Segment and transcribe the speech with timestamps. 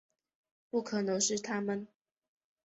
[0.71, 1.87] 不可能是他们